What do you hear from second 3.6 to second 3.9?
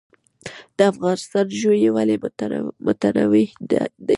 دي؟